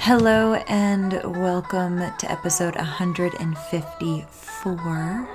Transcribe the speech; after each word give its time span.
Hello 0.00 0.54
and 0.68 1.20
welcome 1.24 1.98
to 1.98 2.30
episode 2.30 2.76
154 2.76 5.28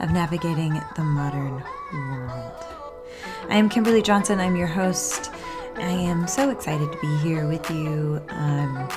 of 0.00 0.10
Navigating 0.10 0.80
the 0.96 1.04
Modern 1.04 1.62
World. 1.92 2.64
I 3.50 3.56
am 3.56 3.68
Kimberly 3.68 4.00
Johnson, 4.00 4.40
I'm 4.40 4.56
your 4.56 4.66
host. 4.66 5.30
I 5.76 5.90
am 5.90 6.26
so 6.26 6.48
excited 6.50 6.90
to 6.90 6.98
be 6.98 7.14
here 7.18 7.46
with 7.46 7.70
you. 7.70 8.22
Um, 8.30 8.88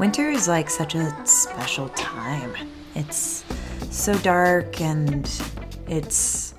winter 0.00 0.30
is 0.30 0.48
like 0.48 0.68
such 0.68 0.96
a 0.96 1.14
special 1.24 1.88
time. 1.90 2.56
It's 2.96 3.44
so 3.90 4.18
dark 4.18 4.80
and 4.80 5.30
it's 5.86 6.54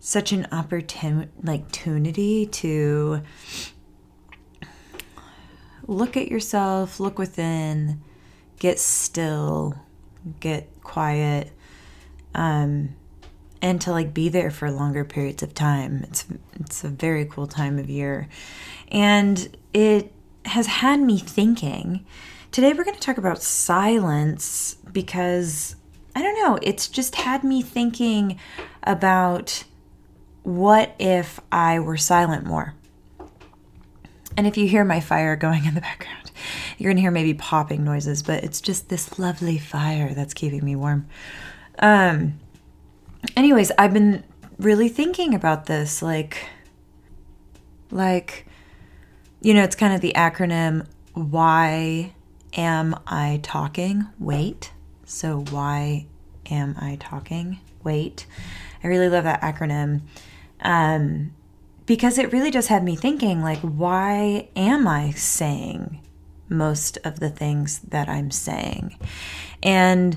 such 0.00 0.32
an 0.32 0.48
opportunity 0.50 1.30
like 1.44 1.70
to 2.46 3.22
look 5.86 6.16
at 6.16 6.28
yourself, 6.28 7.00
look 7.00 7.18
within, 7.18 8.00
get 8.58 8.78
still, 8.78 9.74
get 10.40 10.68
quiet, 10.82 11.50
um, 12.34 12.94
and 13.60 13.80
to 13.80 13.92
like 13.92 14.12
be 14.12 14.28
there 14.28 14.50
for 14.50 14.70
longer 14.70 15.04
periods 15.04 15.42
of 15.42 15.54
time. 15.54 16.04
It's 16.04 16.26
it's 16.58 16.84
a 16.84 16.88
very 16.88 17.24
cool 17.24 17.46
time 17.46 17.78
of 17.78 17.88
year, 17.88 18.28
and 18.88 19.56
it 19.72 20.12
has 20.44 20.66
had 20.66 21.00
me 21.00 21.18
thinking. 21.18 22.04
Today 22.50 22.72
we're 22.74 22.84
going 22.84 22.96
to 22.96 23.00
talk 23.00 23.18
about 23.18 23.42
silence 23.42 24.76
because 24.92 25.76
I 26.14 26.22
don't 26.22 26.38
know. 26.42 26.58
It's 26.62 26.88
just 26.88 27.14
had 27.14 27.44
me 27.44 27.62
thinking 27.62 28.38
about 28.82 29.64
what 30.42 30.94
if 30.98 31.40
I 31.50 31.78
were 31.78 31.96
silent 31.96 32.44
more 32.44 32.74
and 34.36 34.46
if 34.46 34.56
you 34.56 34.66
hear 34.66 34.84
my 34.84 35.00
fire 35.00 35.36
going 35.36 35.64
in 35.64 35.74
the 35.74 35.80
background, 35.90 36.30
you're 36.78 36.88
going 36.88 36.96
to 36.96 37.02
hear 37.02 37.10
maybe 37.10 37.34
popping 37.34 37.84
noises, 37.84 38.22
but 38.22 38.42
it's 38.44 38.60
just 38.60 38.88
this 38.88 39.18
lovely 39.18 39.58
fire 39.58 40.14
that's 40.14 40.34
keeping 40.34 40.64
me 40.64 40.76
warm. 40.76 41.06
Um 41.78 42.38
anyways, 43.36 43.72
I've 43.78 43.92
been 43.92 44.24
really 44.58 44.88
thinking 44.88 45.34
about 45.34 45.66
this 45.66 46.02
like 46.02 46.46
like 47.90 48.46
you 49.40 49.54
know, 49.54 49.62
it's 49.62 49.76
kind 49.76 49.94
of 49.94 50.00
the 50.00 50.12
acronym 50.14 50.86
why 51.14 52.12
am 52.54 52.98
I 53.06 53.40
talking? 53.42 54.06
Wait. 54.18 54.72
So 55.04 55.44
why 55.50 56.06
am 56.50 56.76
I 56.80 56.96
talking? 57.00 57.60
Wait. 57.84 58.26
I 58.82 58.88
really 58.88 59.08
love 59.08 59.24
that 59.24 59.40
acronym. 59.42 60.02
Um 60.60 61.32
because 61.86 62.18
it 62.18 62.32
really 62.32 62.50
just 62.50 62.68
had 62.68 62.84
me 62.84 62.96
thinking 62.96 63.42
like 63.42 63.60
why 63.60 64.48
am 64.56 64.86
i 64.86 65.10
saying 65.10 66.00
most 66.48 66.98
of 67.04 67.20
the 67.20 67.30
things 67.30 67.80
that 67.80 68.08
i'm 68.08 68.30
saying? 68.30 68.96
And 69.62 70.16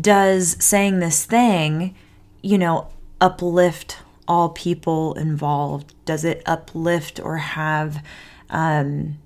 does 0.00 0.56
saying 0.64 1.00
this 1.00 1.24
thing 1.24 1.94
you 2.42 2.58
know 2.58 2.88
uplift 3.20 3.98
all 4.28 4.50
people 4.50 5.14
involved? 5.14 5.94
Does 6.04 6.24
it 6.24 6.42
uplift 6.46 7.20
or 7.20 7.36
have 7.38 8.04
um, 8.50 9.18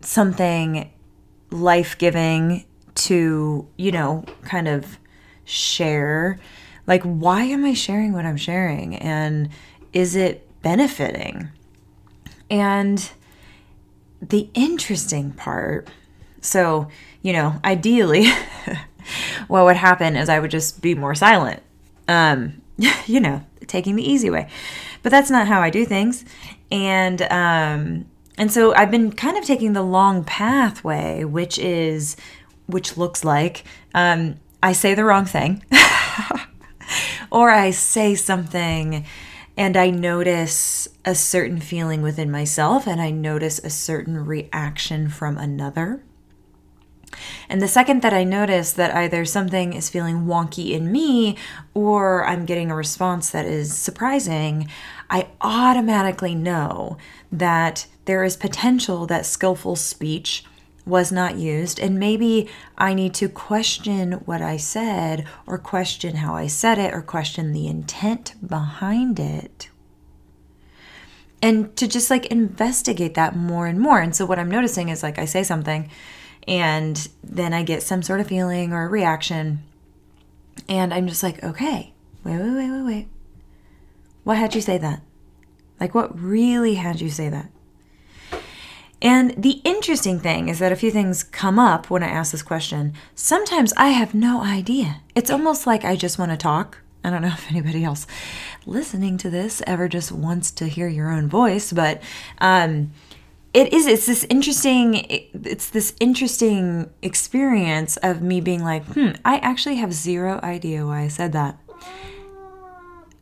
something 0.00 0.90
life-giving 1.50 2.64
to 2.94 3.68
you 3.76 3.92
know 3.92 4.24
kind 4.42 4.68
of 4.68 4.98
share? 5.44 6.38
Like 6.86 7.02
why 7.02 7.42
am 7.42 7.64
i 7.64 7.74
sharing 7.74 8.12
what 8.12 8.26
i'm 8.26 8.36
sharing? 8.36 8.96
And 8.96 9.50
is 9.92 10.16
it 10.16 10.49
benefiting. 10.62 11.50
And 12.50 13.10
the 14.20 14.50
interesting 14.54 15.32
part 15.32 15.88
so, 16.40 16.88
you 17.22 17.32
know, 17.32 17.60
ideally, 17.64 18.26
what 19.48 19.64
would 19.64 19.76
happen 19.76 20.16
is 20.16 20.28
I 20.28 20.38
would 20.38 20.50
just 20.50 20.80
be 20.80 20.94
more 20.94 21.14
silent. 21.14 21.62
Um, 22.08 22.62
you 23.06 23.20
know, 23.20 23.44
taking 23.66 23.96
the 23.96 24.08
easy 24.08 24.30
way. 24.30 24.48
But 25.02 25.10
that's 25.10 25.30
not 25.30 25.46
how 25.46 25.60
I 25.60 25.70
do 25.70 25.84
things. 25.84 26.24
And 26.70 27.22
um 27.22 28.06
and 28.38 28.50
so 28.50 28.74
I've 28.74 28.90
been 28.90 29.12
kind 29.12 29.36
of 29.36 29.44
taking 29.44 29.72
the 29.72 29.82
long 29.82 30.24
pathway, 30.24 31.24
which 31.24 31.58
is 31.58 32.16
which 32.66 32.96
looks 32.96 33.24
like 33.24 33.64
um 33.94 34.36
I 34.62 34.72
say 34.72 34.94
the 34.94 35.04
wrong 35.04 35.24
thing. 35.24 35.64
or 37.30 37.50
I 37.50 37.70
say 37.70 38.14
something 38.14 39.04
and 39.56 39.76
I 39.76 39.90
notice 39.90 40.88
a 41.04 41.14
certain 41.14 41.60
feeling 41.60 42.02
within 42.02 42.30
myself 42.30 42.86
and 42.86 43.00
I 43.00 43.10
notice 43.10 43.58
a 43.58 43.70
certain 43.70 44.24
reaction 44.24 45.08
from 45.08 45.36
another. 45.36 46.02
And 47.48 47.60
the 47.60 47.68
second 47.68 48.02
that 48.02 48.14
I 48.14 48.24
notice 48.24 48.72
that 48.72 48.94
either 48.94 49.24
something 49.24 49.72
is 49.72 49.90
feeling 49.90 50.26
wonky 50.26 50.70
in 50.70 50.92
me 50.92 51.36
or 51.74 52.24
I'm 52.24 52.46
getting 52.46 52.70
a 52.70 52.76
response 52.76 53.30
that 53.30 53.46
is 53.46 53.76
surprising, 53.76 54.68
I 55.08 55.28
automatically 55.40 56.34
know 56.34 56.96
that 57.32 57.86
there 58.04 58.22
is 58.24 58.36
potential 58.36 59.06
that 59.06 59.26
skillful 59.26 59.76
speech 59.76 60.44
was 60.90 61.10
not 61.10 61.36
used. 61.36 61.80
And 61.80 61.98
maybe 61.98 62.48
I 62.76 62.92
need 62.92 63.14
to 63.14 63.28
question 63.28 64.12
what 64.26 64.42
I 64.42 64.58
said, 64.58 65.26
or 65.46 65.56
question 65.56 66.16
how 66.16 66.34
I 66.34 66.48
said 66.48 66.78
it, 66.78 66.92
or 66.92 67.00
question 67.00 67.52
the 67.52 67.68
intent 67.68 68.34
behind 68.46 69.18
it. 69.18 69.70
And 71.40 71.74
to 71.76 71.88
just 71.88 72.10
like 72.10 72.26
investigate 72.26 73.14
that 73.14 73.34
more 73.34 73.66
and 73.66 73.80
more. 73.80 74.00
And 74.00 74.14
so, 74.14 74.26
what 74.26 74.38
I'm 74.38 74.50
noticing 74.50 74.90
is 74.90 75.02
like 75.02 75.18
I 75.18 75.24
say 75.24 75.42
something, 75.42 75.88
and 76.46 77.08
then 77.24 77.54
I 77.54 77.62
get 77.62 77.82
some 77.82 78.02
sort 78.02 78.20
of 78.20 78.26
feeling 78.26 78.72
or 78.72 78.84
a 78.84 78.88
reaction. 78.88 79.60
And 80.68 80.92
I'm 80.92 81.06
just 81.06 81.22
like, 81.22 81.42
okay, 81.42 81.94
wait, 82.24 82.38
wait, 82.38 82.54
wait, 82.54 82.70
wait, 82.70 82.82
wait. 82.82 83.08
What 84.24 84.36
had 84.36 84.54
you 84.54 84.60
say 84.60 84.76
that? 84.78 85.02
Like, 85.78 85.94
what 85.94 86.18
really 86.20 86.74
had 86.74 87.00
you 87.00 87.08
say 87.08 87.30
that? 87.30 87.50
And 89.02 89.30
the 89.42 89.60
interesting 89.64 90.20
thing 90.20 90.48
is 90.48 90.58
that 90.58 90.72
a 90.72 90.76
few 90.76 90.90
things 90.90 91.22
come 91.22 91.58
up 91.58 91.88
when 91.88 92.02
I 92.02 92.08
ask 92.08 92.32
this 92.32 92.42
question. 92.42 92.92
Sometimes 93.14 93.72
I 93.76 93.88
have 93.88 94.14
no 94.14 94.42
idea. 94.42 95.00
It's 95.14 95.30
almost 95.30 95.66
like 95.66 95.84
I 95.84 95.96
just 95.96 96.18
want 96.18 96.32
to 96.32 96.36
talk. 96.36 96.78
I 97.02 97.10
don't 97.10 97.22
know 97.22 97.28
if 97.32 97.50
anybody 97.50 97.84
else 97.84 98.06
listening 98.66 99.16
to 99.18 99.30
this 99.30 99.62
ever 99.66 99.88
just 99.88 100.12
wants 100.12 100.50
to 100.52 100.66
hear 100.66 100.88
your 100.88 101.10
own 101.10 101.28
voice, 101.28 101.72
but 101.72 102.02
um, 102.38 102.92
it 103.54 103.72
is. 103.72 103.86
It's 103.86 104.06
this 104.06 104.24
interesting. 104.28 105.06
It's 105.32 105.70
this 105.70 105.94
interesting 105.98 106.90
experience 107.02 107.96
of 107.98 108.22
me 108.22 108.40
being 108.40 108.62
like, 108.62 108.84
hmm, 108.84 109.10
I 109.24 109.38
actually 109.38 109.76
have 109.76 109.92
zero 109.92 110.38
idea 110.42 110.86
why 110.86 111.00
I 111.00 111.08
said 111.08 111.32
that. 111.32 111.58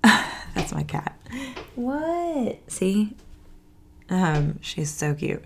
That's 0.55 0.73
my 0.73 0.83
cat. 0.83 1.19
What? 1.77 2.59
See, 2.67 3.15
um, 4.11 4.59
she's 4.61 4.91
so 4.91 5.15
cute. 5.15 5.45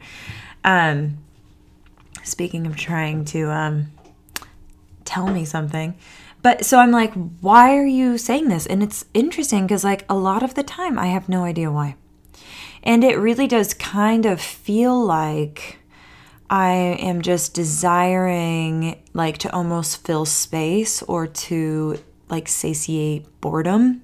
Um, 0.64 1.18
speaking 2.22 2.66
of 2.66 2.76
trying 2.76 3.24
to 3.26 3.50
um, 3.50 3.92
tell 5.04 5.26
me 5.26 5.44
something. 5.44 5.96
But 6.42 6.64
so 6.64 6.78
I'm 6.78 6.90
like, 6.90 7.12
why 7.40 7.76
are 7.76 7.86
you 7.86 8.18
saying 8.18 8.48
this? 8.48 8.66
And 8.66 8.82
it's 8.82 9.04
interesting 9.14 9.62
because, 9.62 9.84
like, 9.84 10.04
a 10.08 10.16
lot 10.16 10.42
of 10.42 10.54
the 10.54 10.64
time 10.64 10.98
I 10.98 11.06
have 11.06 11.28
no 11.28 11.44
idea 11.44 11.70
why. 11.70 11.94
And 12.82 13.04
it 13.04 13.16
really 13.16 13.46
does 13.46 13.74
kind 13.74 14.26
of 14.26 14.40
feel 14.40 15.00
like 15.00 15.78
I 16.50 16.72
am 17.00 17.22
just 17.22 17.54
desiring, 17.54 19.00
like, 19.14 19.38
to 19.38 19.52
almost 19.52 20.04
fill 20.04 20.24
space 20.24 21.00
or 21.02 21.28
to, 21.28 21.98
like, 22.28 22.48
satiate 22.48 23.40
boredom 23.40 24.02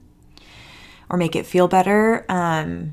or 1.10 1.18
make 1.18 1.34
it 1.34 1.44
feel 1.44 1.66
better. 1.66 2.24
Um, 2.28 2.92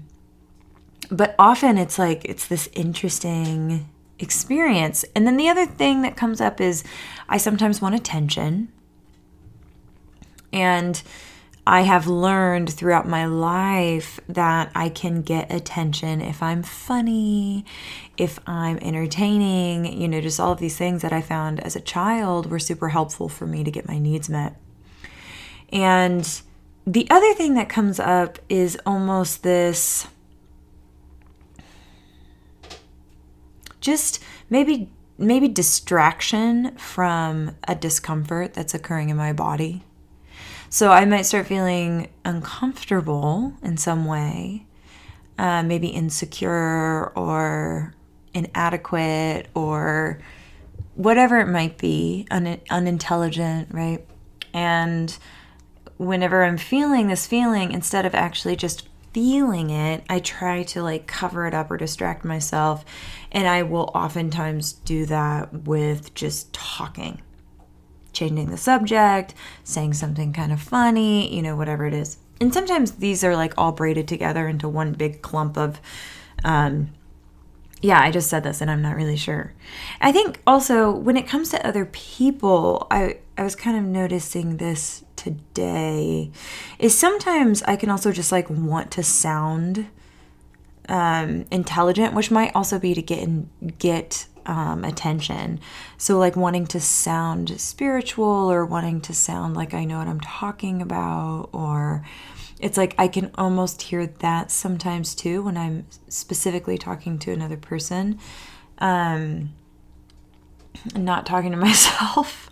but 1.12 1.36
often 1.38 1.78
it's 1.78 2.00
like 2.00 2.26
it's 2.26 2.48
this 2.48 2.70
interesting 2.74 3.90
experience. 4.20 5.04
And 5.16 5.28
then 5.28 5.38
the 5.38 5.50
other 5.50 5.66
thing 5.66 6.02
that 6.02 6.16
comes 6.16 6.42
up 6.42 6.62
is 6.62 6.84
I 7.28 7.38
sometimes 7.38 7.82
want 7.82 7.96
attention. 7.96 8.72
And 10.54 11.02
I 11.68 11.82
have 11.82 12.06
learned 12.06 12.72
throughout 12.72 13.08
my 13.08 13.26
life 13.26 14.20
that 14.30 14.72
I 14.76 14.90
can 14.90 15.24
get 15.24 15.52
attention 15.52 16.22
if 16.22 16.44
I'm 16.44 16.62
funny, 16.62 17.66
if 18.18 18.40
I'm 18.48 18.78
entertaining, 18.78 20.00
you 20.00 20.08
know, 20.08 20.22
just 20.22 20.40
all 20.40 20.52
of 20.52 20.60
these 20.60 20.78
things 20.78 21.02
that 21.02 21.12
I 21.12 21.22
found 21.22 21.60
as 21.62 21.76
a 21.76 21.82
child 21.82 22.52
were 22.52 22.60
super 22.60 22.90
helpful 22.90 23.30
for 23.30 23.48
me 23.48 23.64
to 23.64 23.72
get 23.72 23.88
my 23.88 23.98
needs 23.98 24.30
met. 24.30 24.56
And 25.70 26.42
the 26.86 27.10
other 27.10 27.34
thing 27.34 27.56
that 27.56 27.68
comes 27.68 28.00
up 28.00 28.38
is 28.48 28.78
almost 28.86 29.42
this 29.42 30.08
just 33.86 34.22
maybe 34.50 34.92
maybe 35.18 35.48
distraction 35.48 36.76
from 36.76 37.56
a 37.68 37.76
discomfort 37.76 38.54
that's 38.54 38.74
occurring 38.74 39.10
in 39.10 39.16
my 39.16 39.32
body. 39.32 39.84
So 40.70 40.92
I 40.92 41.06
might 41.06 41.22
start 41.22 41.46
feeling 41.46 42.10
uncomfortable 42.26 43.54
in 43.64 43.78
some 43.78 44.04
way, 44.04 44.66
uh, 45.38 45.64
maybe 45.64 45.88
insecure 45.88 47.14
or 47.16 47.96
inadequate 48.34 49.48
or 49.54 50.20
whatever 50.96 51.40
it 51.40 51.48
might 51.48 51.78
be, 51.78 52.28
un- 52.30 52.60
unintelligent, 52.70 53.70
right? 53.72 54.06
And 54.54 55.18
whenever 55.96 56.44
I'm 56.44 56.58
feeling 56.58 57.08
this 57.08 57.26
feeling, 57.26 57.72
instead 57.72 58.06
of 58.06 58.14
actually 58.14 58.58
just 58.58 58.90
feeling 59.16 59.70
it, 59.70 60.04
I 60.10 60.20
try 60.20 60.64
to 60.64 60.84
like 60.84 61.08
cover 61.08 61.48
it 61.48 61.54
up 61.54 61.72
or 61.72 61.78
distract 61.78 62.26
myself. 62.26 62.84
And 63.32 63.48
I 63.48 63.64
will 63.64 63.90
oftentimes 63.96 64.74
do 64.74 65.06
that 65.06 65.54
with 65.64 66.14
just 66.14 66.52
talking, 66.52 67.22
changing 68.12 68.50
the 68.50 68.58
subject, 68.58 69.34
saying 69.64 69.94
something 69.94 70.34
kind 70.34 70.52
of 70.52 70.62
funny, 70.62 71.34
you 71.34 71.42
know, 71.42 71.56
whatever 71.56 71.86
it 71.86 71.94
is. 71.94 72.18
And 72.42 72.54
sometimes 72.54 72.92
these 72.92 73.24
are 73.24 73.38
like 73.38 73.54
all 73.58 73.72
braided 73.72 74.10
together 74.10 74.50
into 74.50 74.68
one 74.68 74.92
big 74.92 75.22
clump 75.22 75.58
of, 75.58 75.80
um, 76.44 76.90
yeah, 77.82 78.02
I 78.02 78.12
just 78.12 78.30
said 78.30 78.44
this 78.44 78.60
and 78.60 78.70
I'm 78.70 78.82
not 78.82 78.98
really 78.98 79.16
sure. 79.16 79.54
I 80.02 80.12
think 80.12 80.42
also 80.46 80.92
when 80.92 81.16
it 81.16 81.26
comes 81.26 81.52
to 81.52 81.66
other 81.66 81.86
people, 81.86 82.86
I, 82.92 83.20
I 83.38 83.44
was 83.44 83.56
kind 83.56 83.78
of 83.78 83.86
noticing 83.86 84.58
this 84.58 85.05
today 85.26 86.32
is 86.78 86.98
sometimes 86.98 87.64
I 87.64 87.76
can 87.76 87.90
also 87.90 88.12
just 88.12 88.32
like 88.32 88.48
want 88.50 88.92
to 88.92 89.04
sound 89.04 89.88
um, 90.88 91.46
intelligent, 91.50 92.14
which 92.14 92.30
might 92.30 92.52
also 92.54 92.78
be 92.78 92.94
to 92.94 93.02
get 93.02 93.20
in, 93.20 93.50
get 93.80 94.28
um, 94.46 94.84
attention. 94.84 95.60
So 95.98 96.20
like 96.20 96.36
wanting 96.36 96.68
to 96.68 96.80
sound 96.80 97.60
spiritual 97.60 98.52
or 98.52 98.66
wanting 98.66 99.02
to 99.02 99.14
sound 99.14 99.56
like 99.56 99.74
I 99.74 99.84
know 99.84 99.98
what 99.98 100.08
I'm 100.08 100.20
talking 100.20 100.82
about, 100.82 101.50
or 101.52 102.06
it's 102.60 102.78
like 102.78 102.94
I 103.00 103.08
can 103.08 103.32
almost 103.36 103.82
hear 103.82 104.06
that 104.06 104.52
sometimes 104.52 105.16
too 105.16 105.42
when 105.42 105.58
I'm 105.58 105.88
specifically 106.08 106.78
talking 106.78 107.18
to 107.20 107.32
another 107.32 107.58
person, 107.58 108.20
um, 108.78 109.54
and 110.94 111.04
not 111.04 111.26
talking 111.26 111.50
to 111.50 111.58
myself. 111.70 112.52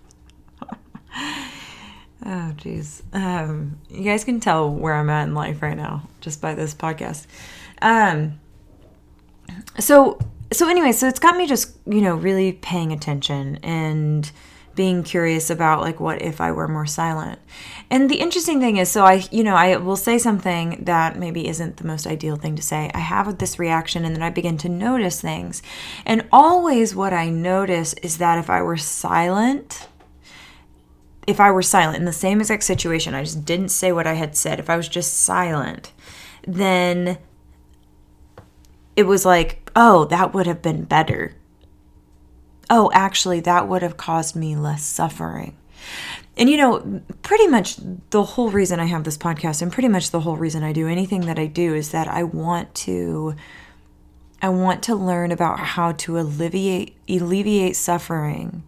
Oh, 2.25 2.53
jeez. 2.55 3.01
Um, 3.13 3.79
you 3.89 4.03
guys 4.03 4.23
can 4.23 4.39
tell 4.39 4.69
where 4.69 4.93
I'm 4.93 5.09
at 5.09 5.27
in 5.27 5.33
life 5.33 5.61
right 5.61 5.75
now 5.75 6.07
just 6.21 6.39
by 6.39 6.55
this 6.55 6.73
podcast. 6.73 7.25
Um, 7.81 8.39
so, 9.77 10.19
so 10.51 10.69
anyway, 10.69 10.93
so 10.93 11.07
it's 11.07 11.19
got 11.19 11.35
me 11.35 11.47
just, 11.47 11.75
you 11.85 12.01
know, 12.01 12.15
really 12.15 12.53
paying 12.53 12.93
attention 12.93 13.57
and 13.57 14.31
being 14.75 15.03
curious 15.03 15.49
about 15.49 15.81
like 15.81 15.99
what 15.99 16.21
if 16.21 16.41
I 16.41 16.51
were 16.51 16.67
more 16.67 16.85
silent. 16.85 17.39
And 17.89 18.09
the 18.09 18.19
interesting 18.19 18.59
thing 18.59 18.77
is, 18.77 18.89
so 18.89 19.05
I, 19.05 19.23
you 19.29 19.43
know, 19.43 19.55
I 19.55 19.75
will 19.77 19.97
say 19.97 20.17
something 20.17 20.83
that 20.85 21.17
maybe 21.17 21.47
isn't 21.47 21.77
the 21.77 21.85
most 21.85 22.07
ideal 22.07 22.37
thing 22.37 22.55
to 22.55 22.61
say. 22.61 22.89
I 22.93 22.99
have 22.99 23.37
this 23.37 23.59
reaction 23.59 24.05
and 24.05 24.15
then 24.15 24.23
I 24.23 24.29
begin 24.29 24.57
to 24.59 24.69
notice 24.69 25.21
things. 25.21 25.61
And 26.05 26.27
always 26.31 26.95
what 26.95 27.13
I 27.13 27.29
notice 27.29 27.93
is 28.01 28.17
that 28.17 28.39
if 28.39 28.49
I 28.49 28.61
were 28.61 28.77
silent, 28.77 29.87
if 31.27 31.39
I 31.39 31.51
were 31.51 31.61
silent 31.61 31.97
in 31.97 32.05
the 32.05 32.13
same 32.13 32.39
exact 32.39 32.63
situation, 32.63 33.13
I 33.13 33.23
just 33.23 33.45
didn't 33.45 33.69
say 33.69 33.91
what 33.91 34.07
I 34.07 34.13
had 34.13 34.35
said, 34.35 34.59
if 34.59 34.69
I 34.69 34.77
was 34.77 34.87
just 34.87 35.17
silent, 35.17 35.91
then 36.45 37.17
it 38.95 39.03
was 39.03 39.25
like, 39.25 39.71
oh, 39.75 40.05
that 40.05 40.33
would 40.33 40.47
have 40.47 40.61
been 40.61 40.83
better. 40.83 41.35
Oh, 42.69 42.91
actually, 42.93 43.39
that 43.41 43.67
would 43.67 43.81
have 43.81 43.97
caused 43.97 44.35
me 44.35 44.55
less 44.55 44.83
suffering. 44.83 45.55
And 46.35 46.49
you 46.49 46.57
know, 46.57 47.01
pretty 47.21 47.47
much 47.47 47.77
the 48.09 48.23
whole 48.23 48.49
reason 48.49 48.79
I 48.79 48.85
have 48.85 49.03
this 49.03 49.17
podcast 49.17 49.61
and 49.61 49.71
pretty 49.71 49.89
much 49.89 50.09
the 50.09 50.21
whole 50.21 50.37
reason 50.37 50.63
I 50.63 50.73
do 50.73 50.87
anything 50.87 51.21
that 51.21 51.37
I 51.37 51.45
do 51.45 51.75
is 51.75 51.91
that 51.91 52.07
I 52.07 52.23
want 52.23 52.73
to 52.75 53.35
I 54.41 54.49
want 54.49 54.83
to 54.83 54.95
learn 54.95 55.31
about 55.31 55.59
how 55.59 55.91
to 55.91 56.19
alleviate 56.19 56.97
alleviate 57.07 57.75
suffering 57.75 58.63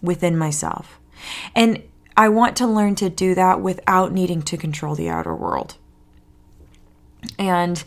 within 0.00 0.38
myself. 0.38 0.99
And 1.54 1.82
I 2.16 2.28
want 2.28 2.56
to 2.56 2.66
learn 2.66 2.94
to 2.96 3.08
do 3.08 3.34
that 3.34 3.60
without 3.60 4.12
needing 4.12 4.42
to 4.42 4.56
control 4.56 4.94
the 4.94 5.08
outer 5.08 5.34
world. 5.34 5.76
And 7.38 7.82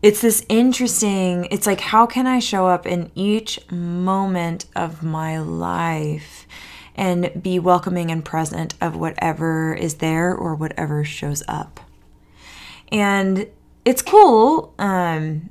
it's 0.00 0.20
this 0.20 0.44
interesting, 0.48 1.46
it's 1.50 1.66
like, 1.66 1.80
how 1.80 2.06
can 2.06 2.26
I 2.26 2.38
show 2.38 2.68
up 2.68 2.86
in 2.86 3.10
each 3.14 3.58
moment 3.70 4.66
of 4.76 5.02
my 5.02 5.38
life 5.38 6.46
and 6.94 7.42
be 7.42 7.58
welcoming 7.58 8.10
and 8.10 8.24
present 8.24 8.74
of 8.80 8.96
whatever 8.96 9.74
is 9.74 9.96
there 9.96 10.32
or 10.34 10.54
whatever 10.54 11.04
shows 11.04 11.42
up? 11.48 11.80
And 12.92 13.48
it's 13.84 14.02
cool. 14.02 14.72
Um, 14.78 15.50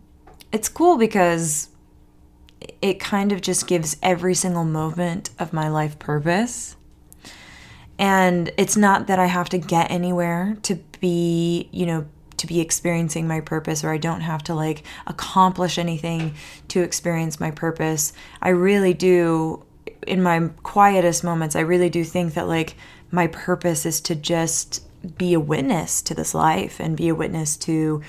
it's 0.54 0.70
cool 0.70 0.98
because 0.98 1.70
it 2.82 3.00
kind 3.00 3.34
of 3.34 3.42
just 3.42 3.68
gives 3.68 3.98
every 4.02 4.34
single 4.34 4.64
moment 4.64 5.30
of 5.40 5.52
my 5.52 5.68
life 5.68 6.00
purpose. 6.00 6.77
And 8.00 8.52
it's 8.58 8.78
not 8.78 9.08
that 9.08 9.20
I 9.20 9.26
have 9.26 9.50
to 9.50 9.58
get 9.58 9.90
anywhere 9.90 10.58
to 10.64 10.76
be, 11.00 11.70
you 11.72 11.86
know, 11.86 12.06
to 12.38 12.48
be 12.48 12.60
experiencing 12.60 13.28
my 13.28 13.42
purpose 13.42 13.84
or 13.84 13.90
I 13.90 13.98
don't 13.98 14.22
have 14.22 14.44
to 14.44 14.54
like 14.54 14.84
accomplish 15.08 15.80
anything 15.80 16.36
to 16.68 16.82
experience 16.82 17.40
my 17.40 17.50
purpose. 17.50 18.14
I 18.42 18.50
really 18.50 18.94
do 18.94 19.64
in 20.06 20.22
my 20.22 20.50
quietest 20.64 21.24
moments, 21.24 21.56
I 21.56 21.62
really 21.62 21.90
do 21.90 22.04
think 22.04 22.36
that 22.36 22.48
like 22.48 22.76
my 23.12 23.28
purpose 23.28 23.86
is 23.86 24.00
to 24.02 24.16
just 24.16 24.84
be 25.18 25.34
a 25.34 25.40
witness 25.40 26.02
to 26.04 26.14
this 26.14 26.34
life 26.34 26.80
and 26.80 26.98
be 26.98 27.08
a 27.10 27.16
witness 27.16 27.56
to 27.58 28.02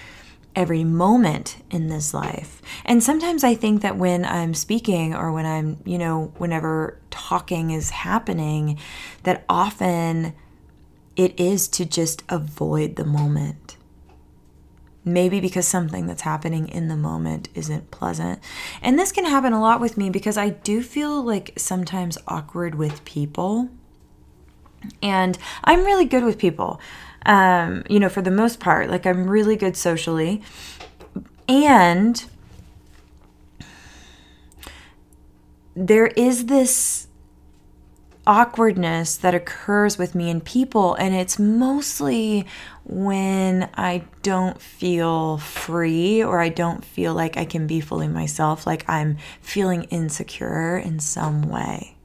every 0.55 0.85
moment 0.85 1.63
in 1.71 1.89
this 1.89 2.13
life. 2.13 2.61
And 2.85 3.03
sometimes 3.03 3.45
I 3.45 3.55
think 3.55 3.83
that 3.83 3.97
when 3.97 4.25
I'm 4.25 4.55
speaking 4.55 5.15
or 5.15 5.33
when 5.33 5.47
I'm, 5.47 5.79
you 5.85 5.99
know, 5.99 6.33
whenever 6.39 7.01
talking 7.11 7.71
is 7.71 7.91
happening, 7.91 8.79
that 9.23 9.45
often 9.49 10.35
it 11.17 11.39
is 11.39 11.69
to 11.69 11.85
just 11.85 12.23
avoid 12.29 12.97
the 12.97 13.05
moment. 13.05 13.77
Maybe 15.05 15.41
because 15.41 15.67
something 15.67 16.07
that's 16.07 16.23
happening 16.23 16.69
in 16.69 16.89
the 16.89 16.97
moment 16.97 17.49
isn't 17.55 17.91
pleasant. 17.91 18.41
And 18.83 18.99
this 18.99 19.13
can 19.13 19.25
happen 19.25 19.53
a 19.53 19.61
lot 19.61 19.81
with 19.81 19.97
me 19.97 20.11
because 20.11 20.37
I 20.37 20.51
do 20.51 20.83
feel 20.83 21.23
like 21.23 21.55
sometimes 21.57 22.19
awkward 22.27 22.75
with 22.75 23.05
people. 23.05 23.69
And 25.03 25.39
I'm 25.65 25.85
really 25.85 26.05
good 26.05 26.25
with 26.25 26.39
people 26.39 26.81
um, 27.27 27.85
you 27.89 28.01
know, 28.01 28.09
for 28.09 28.23
the 28.23 28.31
most 28.31 28.61
part. 28.61 28.89
Like 28.89 29.07
I'm 29.07 29.29
really 29.29 29.57
good 29.57 29.77
socially. 29.77 30.43
And 31.49 32.25
there 35.75 36.09
is 36.09 36.47
this 36.47 37.09
awkwardness 38.27 39.17
that 39.17 39.35
occurs 39.35 39.97
with 39.97 40.15
me 40.15 40.29
and 40.29 40.45
people, 40.45 40.95
and 40.95 41.15
it's 41.15 41.39
mostly 41.39 42.47
when 42.85 43.71
I 43.75 44.05
don't 44.23 44.61
feel 44.61 45.39
free 45.39 46.23
or 46.23 46.41
I 46.41 46.51
don't 46.51 46.85
feel 46.85 47.15
like 47.15 47.39
I 47.39 47.47
can 47.47 47.67
be 47.67 47.81
fully 47.81 48.09
myself, 48.09 48.67
like 48.67 48.85
I'm 48.89 49.17
feeling 49.41 49.85
insecure 49.85 50.77
in 50.77 51.01
some 51.01 51.49
way. 51.49 51.97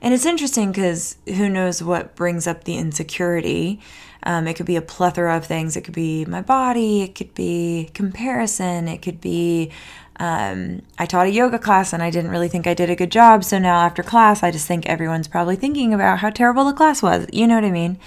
And 0.00 0.12
it's 0.12 0.26
interesting 0.26 0.72
because 0.72 1.16
who 1.26 1.48
knows 1.48 1.82
what 1.82 2.16
brings 2.16 2.46
up 2.46 2.64
the 2.64 2.76
insecurity. 2.76 3.80
Um, 4.24 4.46
it 4.46 4.54
could 4.54 4.66
be 4.66 4.76
a 4.76 4.82
plethora 4.82 5.36
of 5.36 5.44
things. 5.44 5.76
It 5.76 5.82
could 5.82 5.94
be 5.94 6.24
my 6.24 6.42
body, 6.42 7.02
it 7.02 7.14
could 7.14 7.34
be 7.34 7.90
comparison, 7.92 8.86
it 8.88 9.02
could 9.02 9.20
be 9.20 9.72
um, 10.16 10.82
I 10.98 11.06
taught 11.06 11.26
a 11.26 11.30
yoga 11.30 11.58
class 11.58 11.92
and 11.92 12.02
I 12.02 12.10
didn't 12.10 12.30
really 12.30 12.48
think 12.48 12.66
I 12.66 12.74
did 12.74 12.90
a 12.90 12.96
good 12.96 13.10
job. 13.10 13.44
So 13.44 13.58
now 13.58 13.78
after 13.78 14.02
class, 14.02 14.42
I 14.42 14.50
just 14.50 14.68
think 14.68 14.86
everyone's 14.86 15.26
probably 15.26 15.56
thinking 15.56 15.92
about 15.92 16.18
how 16.18 16.30
terrible 16.30 16.64
the 16.64 16.72
class 16.72 17.02
was. 17.02 17.26
You 17.32 17.46
know 17.46 17.56
what 17.56 17.64
I 17.64 17.70
mean? 17.70 17.98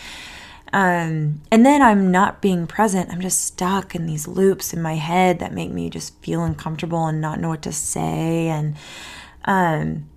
Um, 0.72 1.41
and 1.51 1.65
then 1.65 1.81
I'm 1.81 2.12
not 2.12 2.41
being 2.41 2.67
present. 2.67 3.12
I'm 3.12 3.22
just 3.22 3.41
stuck 3.41 3.95
in 3.95 4.05
these 4.05 4.27
loops 4.27 4.74
in 4.74 4.81
my 4.81 4.95
head 4.95 5.39
that 5.39 5.53
make 5.53 5.72
me 5.72 5.89
just 5.89 6.17
feel 6.22 6.43
uncomfortable 6.43 7.05
and 7.05 7.22
not 7.22 7.39
know 7.39 7.50
what 7.50 7.62
to 7.63 7.72
say. 7.72 8.48
And 8.48 8.75
um, 9.45 10.10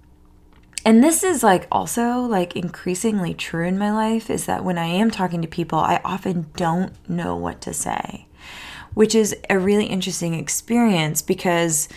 and 0.88 1.04
this 1.04 1.23
is 1.23 1.42
like 1.42 1.66
also 1.71 2.21
like 2.21 2.57
increasingly 2.57 3.35
true 3.35 3.66
in 3.66 3.76
my 3.76 3.92
life 3.92 4.30
is 4.30 4.47
that 4.47 4.64
when 4.64 4.78
I 4.78 4.87
am 4.87 5.11
talking 5.11 5.42
to 5.42 5.47
people, 5.47 5.78
I 5.78 6.00
often 6.02 6.47
don't 6.57 6.95
know 7.07 7.37
what 7.37 7.61
to 7.61 7.75
say, 7.75 8.26
which 8.95 9.14
is 9.14 9.37
a 9.50 9.59
really 9.59 9.85
interesting 9.85 10.33
experience 10.33 11.21
because 11.21 11.90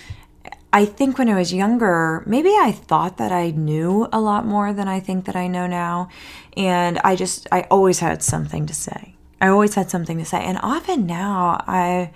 I 0.73 0.83
think 0.83 1.17
when 1.17 1.29
I 1.29 1.35
was 1.35 1.53
younger, 1.53 2.21
maybe 2.25 2.49
I 2.49 2.73
thought 2.73 3.15
that 3.15 3.31
I 3.31 3.51
knew 3.51 4.09
a 4.11 4.19
lot 4.19 4.45
more 4.45 4.73
than 4.73 4.89
I 4.89 4.99
think 4.99 5.23
that 5.23 5.37
I 5.37 5.47
know 5.47 5.67
now. 5.67 6.09
And 6.57 6.99
I 7.01 7.15
just, 7.15 7.47
I 7.49 7.61
always 7.71 7.99
had 7.99 8.21
something 8.21 8.65
to 8.65 8.73
say. 8.73 9.15
I 9.39 9.47
always 9.47 9.75
had 9.75 9.89
something 9.89 10.17
to 10.17 10.25
say. 10.25 10.43
And 10.43 10.59
often 10.61 11.05
now, 11.05 11.63
I, 11.65 12.11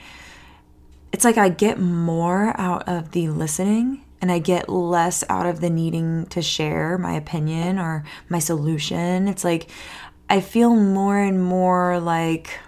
it's 1.14 1.24
like 1.24 1.38
I 1.38 1.48
get 1.48 1.80
more 1.80 2.54
out 2.60 2.86
of 2.86 3.12
the 3.12 3.30
listening 3.30 4.05
and 4.22 4.32
I 4.32 4.40
get 4.40 4.70
less 4.70 5.24
out 5.30 5.46
of 5.46 5.62
the 5.62 5.70
needing 5.70 6.26
to 6.28 6.42
share 6.42 6.98
my 6.98 7.14
opinion 7.14 7.80
or 7.80 8.04
my 8.30 8.40
solution. 8.40 9.28
It's 9.28 9.44
like 9.44 9.70
I 10.30 10.42
feel 10.42 10.76
more 10.76 11.20
and 11.20 11.44
more 11.44 12.00
like 12.00 12.60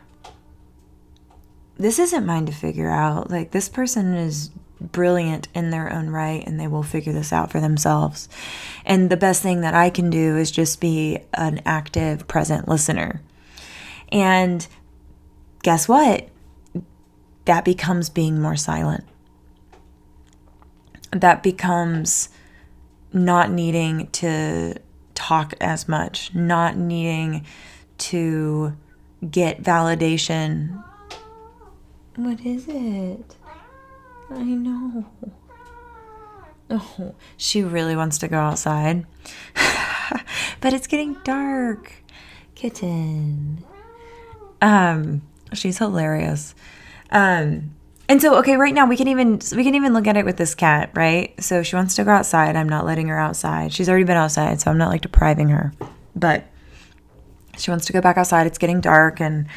this 1.77 1.99
isn't 1.99 2.25
mine 2.25 2.45
to 2.47 2.51
figure 2.51 2.89
out. 2.89 3.29
Like 3.29 3.51
this 3.51 3.69
person 3.69 4.13
is 4.13 4.51
brilliant 4.79 5.47
in 5.55 5.71
their 5.71 5.91
own 5.91 6.09
right 6.09 6.45
and 6.45 6.59
they 6.59 6.67
will 6.67 6.83
figure 6.83 7.13
this 7.13 7.33
out 7.33 7.51
for 7.51 7.59
themselves. 7.59 8.29
And 8.85 9.09
the 9.09 9.17
best 9.17 9.41
thing 9.41 9.61
that 9.61 9.73
I 9.73 9.89
can 9.89 10.09
do 10.09 10.37
is 10.37 10.51
just 10.51 10.79
be 10.79 11.19
an 11.33 11.61
active, 11.65 12.27
present 12.27 12.67
listener. 12.67 13.21
And 14.11 14.65
guess 15.63 15.87
what? 15.87 16.29
That 17.45 17.65
becomes 17.65 18.09
being 18.09 18.41
more 18.41 18.55
silent. 18.55 19.05
That 21.11 21.43
becomes 21.43 22.29
not 23.13 23.51
needing 23.51 24.07
to 24.11 24.75
talk 25.15 25.53
as 25.59 25.87
much, 25.87 26.33
not 26.35 26.77
needing 26.77 27.45
to 27.97 28.75
get 29.29 29.63
validation. 29.63 30.83
What 32.15 32.39
is 32.41 32.67
it? 32.67 33.35
I 34.29 34.43
know. 34.43 35.05
Oh, 36.69 37.15
she 37.37 37.63
really 37.63 37.95
wants 37.95 38.17
to 38.19 38.27
go 38.27 38.37
outside. 38.37 39.05
but 40.61 40.73
it's 40.73 40.87
getting 40.87 41.13
dark. 41.23 41.93
Kitten. 42.55 43.63
Um, 44.61 45.21
she's 45.53 45.77
hilarious. 45.77 46.55
Um, 47.09 47.75
and 48.09 48.21
so 48.21 48.37
okay, 48.39 48.55
right 48.55 48.73
now 48.73 48.87
we 48.87 48.97
can 48.97 49.07
even 49.07 49.39
we 49.55 49.63
can 49.63 49.75
even 49.75 49.93
look 49.93 50.07
at 50.07 50.17
it 50.17 50.25
with 50.25 50.37
this 50.37 50.55
cat, 50.55 50.91
right? 50.95 51.33
So 51.43 51.63
she 51.63 51.75
wants 51.75 51.95
to 51.95 52.03
go 52.03 52.11
outside. 52.11 52.55
I'm 52.55 52.69
not 52.69 52.85
letting 52.85 53.07
her 53.07 53.19
outside. 53.19 53.73
She's 53.73 53.89
already 53.89 54.05
been 54.05 54.17
outside, 54.17 54.61
so 54.61 54.71
I'm 54.71 54.77
not 54.77 54.89
like 54.89 55.01
depriving 55.01 55.49
her. 55.49 55.73
But 56.15 56.45
she 57.57 57.71
wants 57.71 57.85
to 57.87 57.93
go 57.93 58.01
back 58.01 58.17
outside. 58.17 58.47
It's 58.47 58.57
getting 58.57 58.81
dark 58.81 59.19
and 59.19 59.47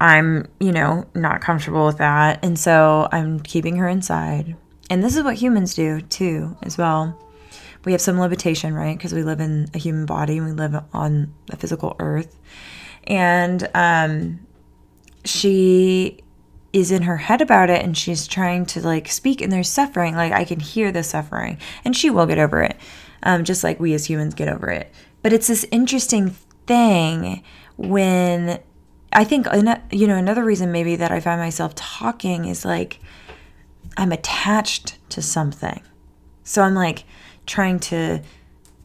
I'm, 0.00 0.46
you 0.58 0.72
know, 0.72 1.06
not 1.14 1.40
comfortable 1.40 1.86
with 1.86 1.98
that. 1.98 2.42
And 2.44 2.58
so 2.58 3.08
I'm 3.12 3.40
keeping 3.40 3.76
her 3.76 3.88
inside. 3.88 4.56
And 4.88 5.04
this 5.04 5.16
is 5.16 5.22
what 5.22 5.36
humans 5.36 5.74
do 5.74 6.00
too, 6.00 6.56
as 6.62 6.78
well. 6.78 7.18
We 7.84 7.92
have 7.92 8.00
some 8.00 8.18
limitation, 8.18 8.74
right? 8.74 8.96
Because 8.96 9.12
we 9.12 9.22
live 9.22 9.40
in 9.40 9.68
a 9.74 9.78
human 9.78 10.06
body 10.06 10.38
and 10.38 10.46
we 10.46 10.52
live 10.52 10.82
on 10.92 11.32
a 11.50 11.56
physical 11.56 11.96
earth. 11.98 12.38
And 13.04 13.68
um, 13.74 14.40
she 15.24 16.20
is 16.72 16.92
in 16.92 17.02
her 17.02 17.16
head 17.16 17.40
about 17.40 17.70
it 17.70 17.82
and 17.82 17.96
she's 17.96 18.26
trying 18.26 18.64
to 18.64 18.80
like 18.80 19.08
speak 19.08 19.40
and 19.40 19.52
there's 19.52 19.68
suffering. 19.68 20.14
Like 20.14 20.32
I 20.32 20.44
can 20.44 20.60
hear 20.60 20.92
the 20.92 21.02
suffering 21.02 21.58
and 21.84 21.96
she 21.96 22.10
will 22.10 22.26
get 22.26 22.38
over 22.38 22.62
it, 22.62 22.76
um, 23.22 23.44
just 23.44 23.64
like 23.64 23.80
we 23.80 23.94
as 23.94 24.06
humans 24.06 24.34
get 24.34 24.48
over 24.48 24.70
it. 24.70 24.92
But 25.22 25.32
it's 25.32 25.48
this 25.48 25.66
interesting 25.70 26.30
thing 26.66 27.42
when 27.76 28.60
I 29.12 29.24
think 29.24 29.46
you 29.90 30.06
know 30.06 30.16
another 30.16 30.44
reason 30.44 30.70
maybe 30.70 30.96
that 30.96 31.10
I 31.10 31.20
find 31.20 31.40
myself 31.40 31.74
talking 31.74 32.44
is 32.44 32.64
like 32.64 33.00
I'm 33.96 34.12
attached 34.12 34.96
to 35.10 35.22
something. 35.22 35.82
So 36.44 36.62
I'm 36.62 36.74
like 36.74 37.04
trying 37.46 37.80
to 37.80 38.22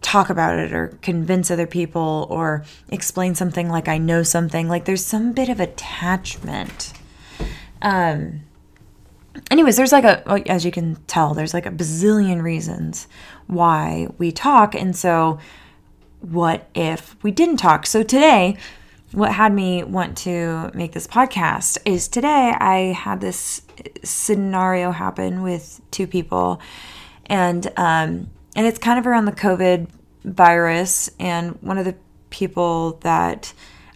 talk 0.02 0.30
about 0.30 0.58
it 0.58 0.72
or 0.72 0.98
convince 1.02 1.50
other 1.50 1.68
people 1.68 2.28
or 2.30 2.64
explain 2.90 3.36
something 3.36 3.70
like 3.70 3.88
I 3.88 3.98
know 3.98 4.24
something. 4.24 4.68
Like 4.68 4.86
there's 4.86 5.06
some 5.06 5.34
bit 5.34 5.50
of 5.50 5.60
attachment. 5.60 6.94
Um 7.86 8.42
anyways, 9.50 9.78
there's 9.78 9.94
like 9.94 10.04
a 10.04 10.50
as 10.52 10.66
you 10.66 10.72
can 10.72 10.96
tell, 11.08 11.34
there's 11.34 11.54
like 11.54 11.66
a 11.66 11.72
bazillion 11.72 12.42
reasons 12.42 13.08
why 13.48 14.08
we 14.18 14.32
talk 14.32 14.76
and 14.76 14.96
so 14.96 15.40
what 16.20 16.68
if 16.76 17.16
we 17.24 17.32
didn't 17.32 17.58
talk? 17.58 17.86
So 17.86 18.04
today 18.04 18.58
what 19.12 19.32
had 19.32 19.54
me 19.54 19.84
want 19.84 20.18
to 20.18 20.70
make 20.74 20.92
this 20.92 21.08
podcast 21.08 21.78
is 21.86 22.10
today 22.10 22.54
I 22.60 22.92
had 22.92 23.22
this 23.22 23.62
scenario 24.04 24.92
happen 24.92 25.42
with 25.42 25.80
two 25.92 26.06
people, 26.06 26.60
and 27.28 27.66
um, 27.78 28.30
and 28.56 28.68
it's 28.68 28.78
kind 28.78 29.00
of 29.00 29.08
around 29.08 29.26
the 29.26 29.32
COVID 29.32 29.88
virus. 30.26 31.10
And 31.20 31.62
one 31.62 31.78
of 31.78 31.86
the 31.86 31.96
people 32.30 33.00
that 33.04 33.54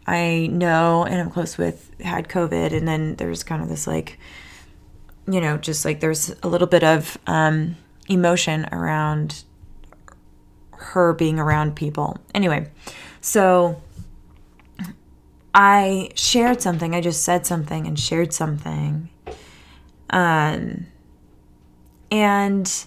I 0.09 0.47
know 0.47 1.05
and 1.05 1.21
I'm 1.21 1.29
close 1.29 1.57
with 1.57 1.91
had 2.01 2.27
COVID, 2.27 2.73
and 2.73 2.87
then 2.87 3.15
there's 3.15 3.43
kind 3.43 3.61
of 3.61 3.69
this 3.69 3.85
like, 3.85 4.17
you 5.27 5.39
know, 5.39 5.57
just 5.57 5.85
like 5.85 5.99
there's 5.99 6.33
a 6.41 6.47
little 6.47 6.67
bit 6.67 6.83
of 6.83 7.17
um, 7.27 7.75
emotion 8.07 8.67
around 8.71 9.43
her 10.71 11.13
being 11.13 11.37
around 11.37 11.75
people. 11.75 12.17
Anyway, 12.33 12.71
so 13.21 13.79
I 15.53 16.09
shared 16.15 16.61
something. 16.61 16.95
I 16.95 17.01
just 17.01 17.23
said 17.23 17.45
something 17.45 17.85
and 17.85 17.99
shared 17.99 18.33
something. 18.33 19.09
Um, 20.09 20.87
and 22.09 22.85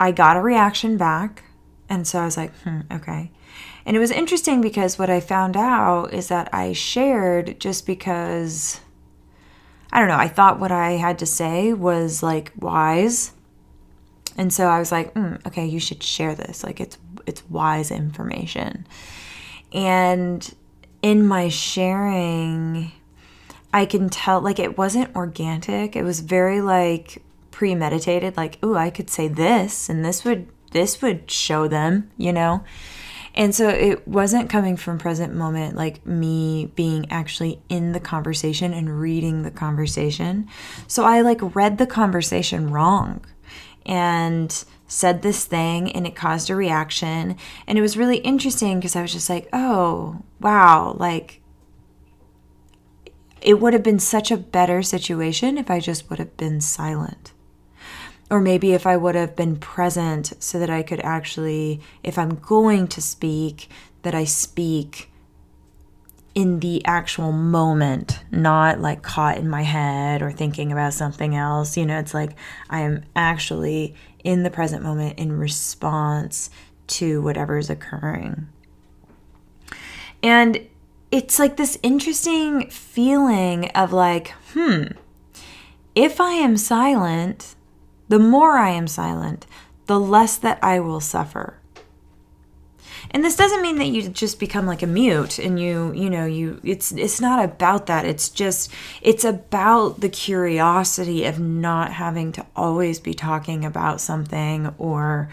I 0.00 0.12
got 0.12 0.36
a 0.38 0.40
reaction 0.40 0.96
back. 0.96 1.44
And 1.88 2.06
so 2.06 2.20
I 2.20 2.24
was 2.24 2.38
like, 2.38 2.54
hmm, 2.60 2.80
okay. 2.90 3.30
And 3.86 3.96
it 3.96 4.00
was 4.00 4.10
interesting 4.10 4.60
because 4.60 4.98
what 4.98 5.10
I 5.10 5.20
found 5.20 5.56
out 5.56 6.14
is 6.14 6.28
that 6.28 6.48
I 6.52 6.72
shared 6.72 7.60
just 7.60 7.86
because, 7.86 8.80
I 9.92 9.98
don't 9.98 10.08
know, 10.08 10.16
I 10.16 10.28
thought 10.28 10.58
what 10.60 10.72
I 10.72 10.92
had 10.92 11.18
to 11.18 11.26
say 11.26 11.72
was 11.72 12.22
like 12.22 12.52
wise. 12.58 13.32
And 14.38 14.52
so 14.52 14.68
I 14.68 14.78
was 14.78 14.90
like, 14.90 15.12
mm, 15.14 15.44
okay, 15.46 15.66
you 15.66 15.78
should 15.78 16.02
share 16.02 16.34
this. 16.34 16.64
Like 16.64 16.80
it's 16.80 16.98
it's 17.26 17.48
wise 17.48 17.90
information. 17.90 18.86
And 19.72 20.54
in 21.02 21.26
my 21.26 21.48
sharing, 21.48 22.92
I 23.72 23.86
can 23.86 24.08
tell 24.08 24.40
like 24.40 24.58
it 24.58 24.78
wasn't 24.78 25.14
organic. 25.14 25.96
It 25.96 26.02
was 26.02 26.20
very 26.20 26.60
like 26.60 27.22
premeditated 27.50 28.36
like, 28.36 28.62
"Ooh, 28.64 28.76
I 28.76 28.90
could 28.90 29.10
say 29.10 29.28
this 29.28 29.88
and 29.88 30.04
this 30.04 30.24
would 30.24 30.48
this 30.72 31.02
would 31.02 31.30
show 31.30 31.68
them," 31.68 32.10
you 32.16 32.32
know? 32.32 32.64
And 33.34 33.54
so 33.54 33.68
it 33.68 34.06
wasn't 34.06 34.48
coming 34.48 34.76
from 34.76 34.98
present 34.98 35.34
moment 35.34 35.76
like 35.76 36.06
me 36.06 36.66
being 36.76 37.10
actually 37.10 37.60
in 37.68 37.92
the 37.92 38.00
conversation 38.00 38.72
and 38.72 39.00
reading 39.00 39.42
the 39.42 39.50
conversation. 39.50 40.48
So 40.86 41.04
I 41.04 41.20
like 41.20 41.56
read 41.56 41.78
the 41.78 41.86
conversation 41.86 42.70
wrong 42.70 43.24
and 43.84 44.64
said 44.86 45.22
this 45.22 45.44
thing 45.44 45.90
and 45.92 46.06
it 46.06 46.14
caused 46.14 46.48
a 46.48 46.54
reaction. 46.54 47.36
And 47.66 47.76
it 47.76 47.82
was 47.82 47.96
really 47.96 48.18
interesting 48.18 48.78
because 48.78 48.94
I 48.94 49.02
was 49.02 49.12
just 49.12 49.28
like, 49.28 49.48
oh, 49.52 50.22
wow, 50.40 50.96
like 50.98 51.42
it 53.42 53.60
would 53.60 53.74
have 53.74 53.82
been 53.82 53.98
such 53.98 54.30
a 54.30 54.36
better 54.36 54.82
situation 54.82 55.58
if 55.58 55.70
I 55.70 55.80
just 55.80 56.08
would 56.08 56.18
have 56.18 56.36
been 56.36 56.60
silent. 56.60 57.33
Or 58.30 58.40
maybe 58.40 58.72
if 58.72 58.86
I 58.86 58.96
would 58.96 59.14
have 59.14 59.36
been 59.36 59.56
present 59.56 60.32
so 60.38 60.58
that 60.58 60.70
I 60.70 60.82
could 60.82 61.00
actually, 61.00 61.80
if 62.02 62.18
I'm 62.18 62.36
going 62.36 62.88
to 62.88 63.02
speak, 63.02 63.68
that 64.02 64.14
I 64.14 64.24
speak 64.24 65.10
in 66.34 66.60
the 66.60 66.84
actual 66.84 67.32
moment, 67.32 68.20
not 68.30 68.80
like 68.80 69.02
caught 69.02 69.38
in 69.38 69.48
my 69.48 69.62
head 69.62 70.20
or 70.20 70.32
thinking 70.32 70.72
about 70.72 70.94
something 70.94 71.36
else. 71.36 71.76
You 71.76 71.86
know, 71.86 71.98
it's 71.98 72.14
like 72.14 72.32
I 72.68 72.80
am 72.80 73.04
actually 73.14 73.94
in 74.24 74.42
the 74.42 74.50
present 74.50 74.82
moment 74.82 75.18
in 75.18 75.38
response 75.38 76.50
to 76.86 77.22
whatever 77.22 77.58
is 77.58 77.70
occurring. 77.70 78.48
And 80.22 80.66
it's 81.10 81.38
like 81.38 81.56
this 81.56 81.78
interesting 81.82 82.68
feeling 82.70 83.68
of 83.70 83.92
like, 83.92 84.34
hmm, 84.52 84.84
if 85.94 86.20
I 86.20 86.32
am 86.32 86.56
silent, 86.56 87.54
the 88.08 88.18
more 88.18 88.58
I 88.58 88.70
am 88.70 88.86
silent, 88.86 89.46
the 89.86 90.00
less 90.00 90.36
that 90.36 90.58
I 90.62 90.80
will 90.80 91.00
suffer. 91.00 91.58
And 93.10 93.24
this 93.24 93.36
doesn't 93.36 93.62
mean 93.62 93.78
that 93.78 93.86
you 93.86 94.08
just 94.08 94.40
become 94.40 94.66
like 94.66 94.82
a 94.82 94.86
mute 94.86 95.38
and 95.38 95.60
you, 95.60 95.92
you 95.94 96.10
know, 96.10 96.24
you 96.26 96.60
it's 96.64 96.90
it's 96.92 97.20
not 97.20 97.44
about 97.44 97.86
that. 97.86 98.04
It's 98.04 98.28
just 98.28 98.72
it's 99.02 99.24
about 99.24 100.00
the 100.00 100.08
curiosity 100.08 101.24
of 101.24 101.38
not 101.38 101.92
having 101.92 102.32
to 102.32 102.46
always 102.56 102.98
be 102.98 103.14
talking 103.14 103.64
about 103.64 104.00
something 104.00 104.74
or 104.78 105.28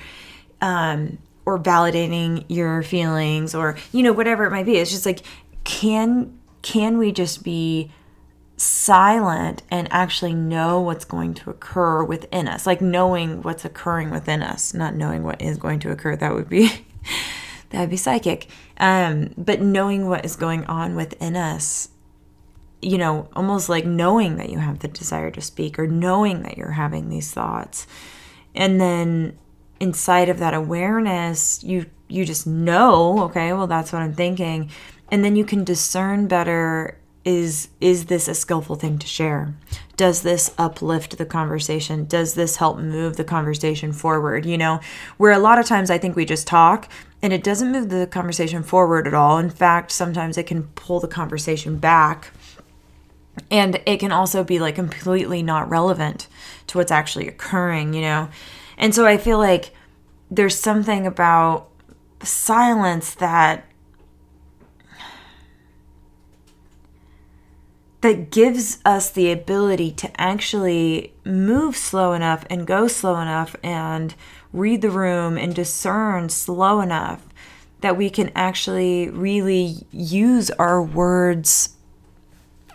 um 0.61 1.17
or 1.45 1.57
validating 1.57 2.45
your 2.49 2.83
feelings 2.83 3.55
or 3.55 3.77
you 3.91 4.03
know 4.03 4.13
whatever 4.13 4.45
it 4.45 4.51
might 4.51 4.65
be. 4.65 4.77
It's 4.77 4.91
just 4.91 5.05
like 5.05 5.21
can 5.63 6.37
can 6.61 6.97
we 6.97 7.11
just 7.11 7.43
be 7.43 7.91
silent 8.61 9.63
and 9.69 9.87
actually 9.91 10.33
know 10.33 10.79
what's 10.79 11.05
going 11.05 11.33
to 11.33 11.49
occur 11.49 12.03
within 12.03 12.47
us 12.47 12.65
like 12.65 12.81
knowing 12.81 13.41
what's 13.41 13.65
occurring 13.65 14.09
within 14.11 14.41
us 14.41 14.73
not 14.73 14.95
knowing 14.95 15.23
what 15.23 15.41
is 15.41 15.57
going 15.57 15.79
to 15.79 15.91
occur 15.91 16.15
that 16.15 16.33
would 16.33 16.49
be 16.49 16.85
that 17.71 17.81
would 17.81 17.89
be 17.89 17.97
psychic. 17.97 18.47
Um, 18.77 19.33
but 19.37 19.61
knowing 19.61 20.07
what 20.07 20.23
is 20.25 20.35
going 20.35 20.65
on 20.65 20.95
within 20.95 21.35
us, 21.35 21.89
you 22.81 22.97
know, 22.97 23.29
almost 23.35 23.69
like 23.69 23.85
knowing 23.85 24.37
that 24.37 24.49
you 24.49 24.59
have 24.59 24.79
the 24.79 24.87
desire 24.87 25.31
to 25.31 25.41
speak 25.41 25.79
or 25.79 25.87
knowing 25.87 26.43
that 26.43 26.57
you're 26.57 26.71
having 26.71 27.09
these 27.09 27.31
thoughts. 27.31 27.87
And 28.55 28.79
then 28.79 29.37
inside 29.79 30.29
of 30.29 30.39
that 30.39 30.53
awareness, 30.53 31.63
you 31.63 31.87
you 32.07 32.25
just 32.25 32.45
know, 32.45 33.23
okay, 33.23 33.53
well 33.53 33.67
that's 33.67 33.93
what 33.93 34.01
I'm 34.01 34.13
thinking. 34.13 34.69
And 35.09 35.23
then 35.23 35.35
you 35.35 35.45
can 35.45 35.63
discern 35.63 36.27
better 36.27 36.97
is 37.23 37.69
is 37.79 38.05
this 38.05 38.27
a 38.27 38.33
skillful 38.33 38.75
thing 38.75 38.97
to 38.97 39.07
share? 39.07 39.53
Does 39.95 40.23
this 40.23 40.53
uplift 40.57 41.17
the 41.17 41.25
conversation? 41.25 42.05
Does 42.05 42.33
this 42.33 42.55
help 42.55 42.79
move 42.79 43.17
the 43.17 43.23
conversation 43.23 43.93
forward? 43.93 44.45
You 44.45 44.57
know 44.57 44.79
where 45.17 45.31
a 45.31 45.39
lot 45.39 45.59
of 45.59 45.65
times 45.65 45.89
i 45.89 45.97
think 45.97 46.15
we 46.15 46.25
just 46.25 46.47
talk 46.47 46.89
and 47.21 47.31
it 47.31 47.43
doesn't 47.43 47.71
move 47.71 47.89
the 47.89 48.07
conversation 48.07 48.63
forward 48.63 49.07
at 49.07 49.13
all. 49.13 49.37
In 49.37 49.49
fact 49.49 49.91
sometimes 49.91 50.37
it 50.37 50.47
can 50.47 50.63
pull 50.63 50.99
the 50.99 51.07
conversation 51.07 51.77
back 51.77 52.31
and 53.49 53.81
it 53.85 53.99
can 53.99 54.11
also 54.11 54.43
be 54.43 54.59
like 54.59 54.75
completely 54.75 55.43
not 55.43 55.69
relevant 55.69 56.27
to 56.67 56.77
what's 56.77 56.91
actually 56.91 57.27
occurring 57.27 57.93
you 57.93 58.01
know? 58.01 58.29
And 58.77 58.95
so 58.95 59.05
i 59.05 59.17
feel 59.17 59.37
like 59.37 59.75
there's 60.31 60.57
something 60.57 61.05
about 61.05 61.67
silence 62.23 63.13
that 63.15 63.65
that 68.01 68.31
gives 68.31 68.79
us 68.83 69.09
the 69.11 69.31
ability 69.31 69.91
to 69.91 70.21
actually 70.21 71.13
move 71.23 71.77
slow 71.77 72.13
enough 72.13 72.45
and 72.49 72.65
go 72.65 72.87
slow 72.87 73.19
enough 73.19 73.55
and 73.63 74.15
read 74.51 74.81
the 74.81 74.89
room 74.89 75.37
and 75.37 75.55
discern 75.55 76.27
slow 76.29 76.81
enough 76.81 77.23
that 77.81 77.97
we 77.97 78.09
can 78.09 78.31
actually 78.35 79.09
really 79.09 79.85
use 79.91 80.49
our 80.51 80.81
words 80.81 81.75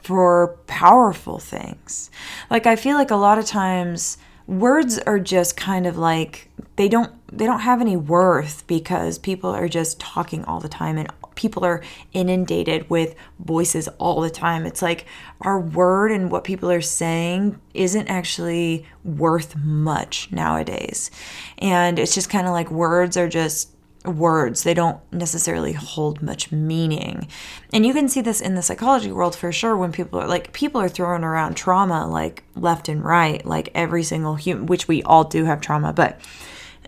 for 0.03 0.57
powerful 0.67 1.39
things. 1.39 2.11
Like 2.49 2.67
I 2.67 2.77
feel 2.77 2.97
like 2.97 3.11
a 3.11 3.17
lot 3.17 3.39
of 3.39 3.47
times 3.47 4.19
words 4.47 4.99
are 4.99 5.19
just 5.19 5.57
kind 5.57 5.87
of 5.87 5.99
like 5.99 6.49
they 6.77 6.89
don't 6.89 7.13
they 7.37 7.47
don't 7.47 7.61
have 7.61 7.81
any 7.81 7.97
worth 7.97 8.65
because 8.69 9.19
people 9.19 9.51
are 9.51 9.69
just 9.69 9.99
talking 9.99 10.45
all 10.45 10.61
the 10.61 10.69
time 10.69 10.97
and 10.97 11.11
people 11.37 11.65
are 11.65 11.83
inundated 12.13 12.91
with 12.91 13.15
voices 13.39 13.89
all 13.99 14.21
the 14.21 14.31
time. 14.31 14.67
It's 14.67 14.83
like 14.83 15.07
our 15.43 15.61
word 15.61 16.11
and 16.11 16.31
what 16.31 16.45
people 16.45 16.71
are 16.71 16.81
saying 16.81 17.61
isn't 17.75 18.09
actually 18.09 18.87
worth 19.05 19.55
much 19.57 20.33
nowadays. 20.33 21.11
And 21.59 21.99
it's 21.99 22.15
just 22.15 22.31
kind 22.31 22.47
of 22.47 22.53
like 22.53 22.71
words 22.71 23.17
are 23.17 23.29
just 23.29 23.71
words. 24.05 24.63
They 24.63 24.75
don't 24.75 25.01
necessarily 25.13 25.73
hold 25.73 26.23
much 26.23 26.53
meaning. 26.53 27.29
And 27.73 27.85
you 27.85 27.93
can 27.93 28.09
see 28.09 28.21
this 28.21 28.41
in 28.41 28.55
the 28.55 28.63
psychology 28.63 29.13
world 29.13 29.35
for 29.35 29.53
sure 29.53 29.77
when 29.77 29.93
people 29.93 30.21
are 30.21 30.29
like 30.29 30.53
people 30.53 30.81
are 30.81 30.89
throwing 30.89 31.25
around 31.25 31.57
trauma 31.57 32.07
like 32.07 32.45
left 32.55 32.89
and 32.89 33.05
right, 33.05 33.45
like 33.45 33.69
every 33.75 34.03
single 34.03 34.37
human 34.37 34.67
which 34.67 34.89
we 34.89 35.03
all 35.03 35.25
do 35.25 35.45
have 35.45 35.61
trauma, 35.61 35.93
but 35.93 36.21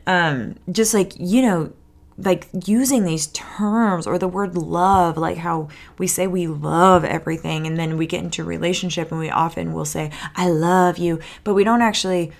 um 0.06 0.56
just 0.70 0.94
like, 0.94 1.12
you 1.18 1.42
know, 1.42 1.72
like 2.18 2.48
using 2.66 3.04
these 3.04 3.28
terms 3.28 4.06
or 4.06 4.18
the 4.18 4.26
word 4.26 4.56
love 4.56 5.16
like 5.16 5.38
how 5.38 5.68
we 5.98 6.06
say 6.06 6.26
we 6.26 6.48
love 6.48 7.04
everything 7.04 7.66
and 7.66 7.78
then 7.78 7.96
we 7.96 8.06
get 8.06 8.22
into 8.22 8.42
relationship 8.42 9.12
and 9.12 9.20
we 9.20 9.30
often 9.30 9.72
will 9.72 9.84
say 9.84 10.10
i 10.34 10.48
love 10.48 10.98
you 10.98 11.20
but 11.44 11.54
we 11.54 11.62
don't 11.62 11.80
actually 11.82 12.32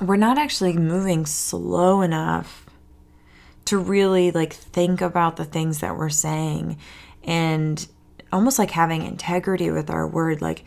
we're 0.00 0.16
not 0.16 0.38
actually 0.38 0.72
moving 0.72 1.26
slow 1.26 2.00
enough 2.00 2.64
to 3.66 3.78
really 3.78 4.30
like 4.30 4.52
think 4.52 5.02
about 5.02 5.36
the 5.36 5.44
things 5.44 5.80
that 5.80 5.96
we're 5.96 6.08
saying 6.08 6.78
and 7.24 7.86
almost 8.32 8.58
like 8.58 8.70
having 8.70 9.02
integrity 9.02 9.70
with 9.70 9.90
our 9.90 10.08
word 10.08 10.40
like 10.40 10.64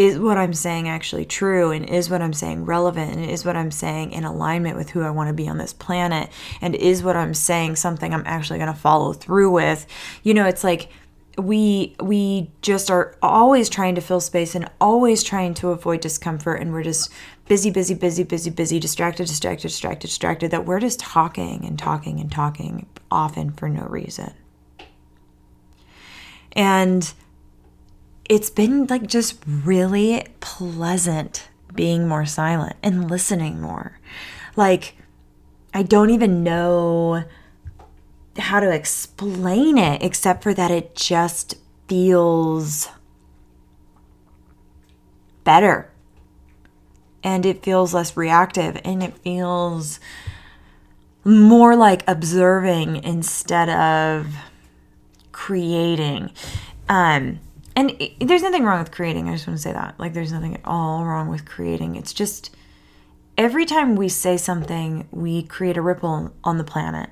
is 0.00 0.18
what 0.18 0.38
I'm 0.38 0.54
saying 0.54 0.88
actually 0.88 1.26
true? 1.26 1.72
And 1.72 1.86
is 1.86 2.08
what 2.08 2.22
I'm 2.22 2.32
saying 2.32 2.64
relevant? 2.64 3.16
And 3.16 3.30
is 3.30 3.44
what 3.44 3.54
I'm 3.54 3.70
saying 3.70 4.12
in 4.12 4.24
alignment 4.24 4.78
with 4.78 4.88
who 4.88 5.02
I 5.02 5.10
want 5.10 5.28
to 5.28 5.34
be 5.34 5.46
on 5.46 5.58
this 5.58 5.74
planet? 5.74 6.30
And 6.62 6.74
is 6.74 7.02
what 7.02 7.16
I'm 7.16 7.34
saying 7.34 7.76
something 7.76 8.14
I'm 8.14 8.22
actually 8.24 8.58
going 8.58 8.72
to 8.72 8.78
follow 8.78 9.12
through 9.12 9.50
with? 9.50 9.86
You 10.22 10.32
know, 10.32 10.46
it's 10.46 10.64
like 10.64 10.88
we 11.36 11.94
we 12.00 12.50
just 12.62 12.90
are 12.90 13.14
always 13.20 13.68
trying 13.68 13.94
to 13.94 14.00
fill 14.00 14.22
space 14.22 14.54
and 14.54 14.70
always 14.80 15.22
trying 15.22 15.52
to 15.52 15.68
avoid 15.68 16.00
discomfort 16.00 16.62
and 16.62 16.72
we're 16.72 16.82
just 16.82 17.12
busy 17.46 17.68
busy 17.68 17.92
busy 17.92 18.24
busy 18.24 18.48
busy 18.48 18.80
distracted 18.80 19.26
distracted 19.26 19.68
distracted 19.68 20.08
distracted 20.08 20.50
that 20.50 20.64
we're 20.64 20.80
just 20.80 20.98
talking 20.98 21.64
and 21.66 21.78
talking 21.78 22.20
and 22.20 22.32
talking 22.32 22.86
often 23.10 23.52
for 23.52 23.68
no 23.68 23.84
reason 23.84 24.32
and 26.52 27.14
it's 28.30 28.48
been 28.48 28.86
like 28.86 29.08
just 29.08 29.42
really 29.44 30.24
pleasant 30.38 31.48
being 31.74 32.06
more 32.06 32.24
silent 32.24 32.76
and 32.80 33.10
listening 33.10 33.60
more. 33.60 33.98
Like, 34.54 34.94
I 35.74 35.82
don't 35.82 36.10
even 36.10 36.44
know 36.44 37.24
how 38.38 38.60
to 38.60 38.70
explain 38.70 39.76
it 39.76 40.00
except 40.04 40.44
for 40.44 40.54
that 40.54 40.70
it 40.70 40.94
just 40.94 41.56
feels 41.88 42.88
better 45.42 45.90
and 47.24 47.44
it 47.44 47.64
feels 47.64 47.92
less 47.92 48.16
reactive 48.16 48.80
and 48.84 49.02
it 49.02 49.18
feels 49.18 49.98
more 51.24 51.74
like 51.74 52.08
observing 52.08 53.02
instead 53.02 53.68
of 53.68 54.28
creating. 55.32 56.30
Um, 56.88 57.40
and 57.76 57.90
it, 58.00 58.26
there's 58.26 58.42
nothing 58.42 58.64
wrong 58.64 58.80
with 58.80 58.90
creating. 58.90 59.28
I 59.28 59.32
just 59.32 59.46
want 59.46 59.58
to 59.58 59.62
say 59.62 59.72
that. 59.72 59.98
Like, 59.98 60.12
there's 60.12 60.32
nothing 60.32 60.54
at 60.54 60.60
all 60.64 61.04
wrong 61.04 61.28
with 61.28 61.44
creating. 61.44 61.96
It's 61.96 62.12
just 62.12 62.54
every 63.38 63.64
time 63.64 63.96
we 63.96 64.08
say 64.08 64.36
something, 64.36 65.08
we 65.10 65.42
create 65.42 65.76
a 65.76 65.82
ripple 65.82 66.32
on 66.44 66.58
the 66.58 66.64
planet. 66.64 67.10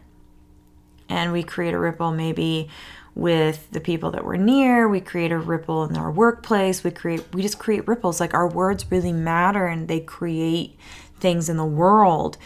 And 1.08 1.32
we 1.32 1.42
create 1.42 1.72
a 1.72 1.78
ripple 1.78 2.12
maybe 2.12 2.68
with 3.14 3.70
the 3.70 3.80
people 3.80 4.10
that 4.10 4.24
we're 4.24 4.36
near. 4.36 4.88
We 4.88 5.00
create 5.00 5.32
a 5.32 5.38
ripple 5.38 5.84
in 5.84 5.96
our 5.96 6.10
workplace. 6.10 6.84
We 6.84 6.90
create, 6.90 7.24
we 7.32 7.42
just 7.42 7.58
create 7.58 7.88
ripples. 7.88 8.20
Like, 8.20 8.34
our 8.34 8.48
words 8.48 8.84
really 8.90 9.12
matter 9.12 9.66
and 9.66 9.88
they 9.88 10.00
create 10.00 10.76
things 11.20 11.48
in 11.48 11.56
the 11.56 11.64
world. 11.64 12.36